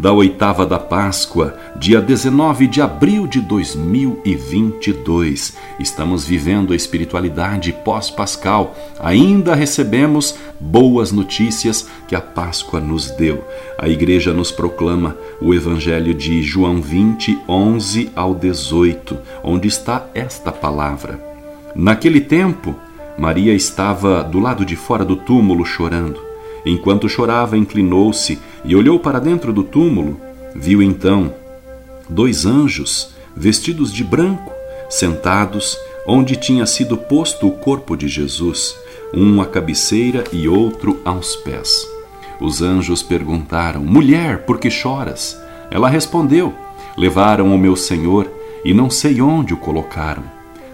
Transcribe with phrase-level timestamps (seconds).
[0.00, 5.54] da oitava da Páscoa, dia 19 de abril de 2022.
[5.78, 8.74] Estamos vivendo a espiritualidade pós-pascal.
[8.98, 13.44] Ainda recebemos boas notícias que a Páscoa nos deu.
[13.76, 20.50] A igreja nos proclama o Evangelho de João 20, 11 ao 18, onde está esta
[20.50, 21.20] palavra.
[21.76, 22.74] Naquele tempo,
[23.18, 26.29] Maria estava do lado de fora do túmulo chorando.
[26.64, 30.20] Enquanto chorava, inclinou-se e olhou para dentro do túmulo.
[30.54, 31.32] Viu então
[32.08, 34.52] dois anjos, vestidos de branco,
[34.88, 38.76] sentados onde tinha sido posto o corpo de Jesus,
[39.14, 41.86] um à cabeceira e outro aos pés.
[42.40, 45.40] Os anjos perguntaram: Mulher, por que choras?
[45.70, 46.52] Ela respondeu:
[46.96, 48.30] Levaram o meu Senhor
[48.64, 50.24] e não sei onde o colocaram.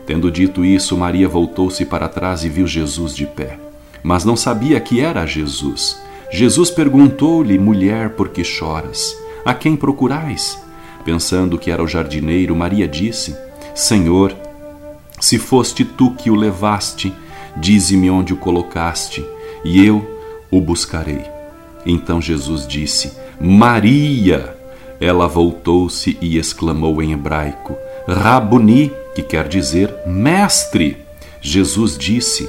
[0.06, 3.65] Tendo dito isso, Maria voltou-se para trás e viu Jesus de pé
[4.06, 6.00] mas não sabia que era Jesus.
[6.30, 9.18] Jesus perguntou-lhe: Mulher, por que choras?
[9.44, 10.56] A quem procurais?
[11.04, 13.36] Pensando que era o jardineiro, Maria disse:
[13.74, 14.32] Senhor,
[15.18, 17.12] se foste tu que o levaste,
[17.56, 19.26] dize-me onde o colocaste,
[19.64, 20.08] e eu
[20.52, 21.24] o buscarei.
[21.84, 24.56] Então Jesus disse: Maria!
[25.00, 30.96] Ela voltou-se e exclamou em hebraico: Rabuni, que quer dizer mestre.
[31.40, 32.48] Jesus disse: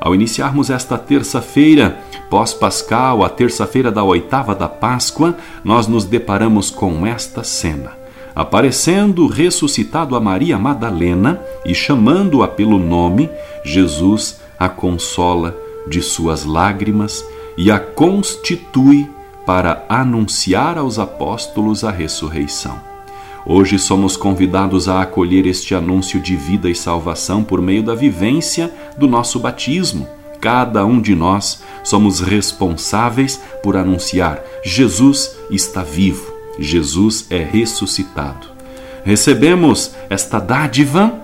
[0.00, 1.98] ao iniciarmos esta terça-feira,
[2.30, 7.92] pós-pascal, a terça-feira da oitava da Páscoa, nós nos deparamos com esta cena.
[8.34, 13.28] Aparecendo ressuscitado a Maria Madalena e chamando-a pelo nome,
[13.64, 15.56] Jesus a consola
[15.88, 17.24] de suas lágrimas
[17.56, 19.10] e a constitui
[19.44, 22.87] para anunciar aos apóstolos a ressurreição.
[23.50, 28.70] Hoje somos convidados a acolher este anúncio de vida e salvação por meio da vivência
[28.98, 30.06] do nosso batismo.
[30.38, 38.48] Cada um de nós somos responsáveis por anunciar: Jesus está vivo, Jesus é ressuscitado.
[39.02, 41.18] Recebemos esta dádiva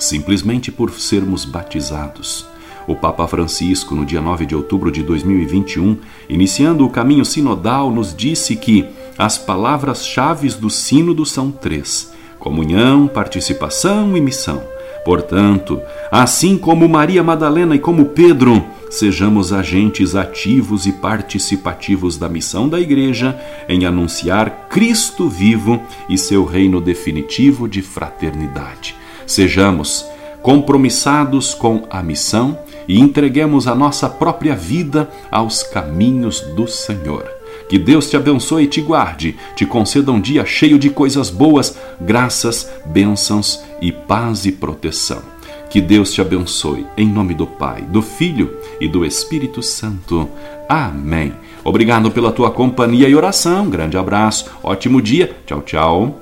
[0.00, 2.44] simplesmente por sermos batizados.
[2.88, 5.96] O Papa Francisco, no dia 9 de outubro de 2021,
[6.28, 8.84] iniciando o caminho sinodal, nos disse que
[9.18, 14.62] as palavras-chave do Sínodo são três: comunhão, participação e missão.
[15.04, 15.80] Portanto,
[16.10, 22.78] assim como Maria Madalena e como Pedro, sejamos agentes ativos e participativos da missão da
[22.78, 23.36] Igreja
[23.68, 28.94] em anunciar Cristo vivo e seu reino definitivo de fraternidade.
[29.26, 30.06] Sejamos
[30.40, 37.41] compromissados com a missão e entreguemos a nossa própria vida aos caminhos do Senhor.
[37.72, 41.74] Que Deus te abençoe e te guarde, te conceda um dia cheio de coisas boas,
[41.98, 45.22] graças, bênçãos e paz e proteção.
[45.70, 50.28] Que Deus te abençoe, em nome do Pai, do Filho e do Espírito Santo.
[50.68, 51.32] Amém.
[51.64, 53.70] Obrigado pela tua companhia e oração.
[53.70, 55.34] Grande abraço, ótimo dia.
[55.46, 56.21] Tchau, tchau.